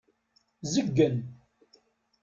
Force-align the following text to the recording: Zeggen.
Zeggen. 0.73 1.15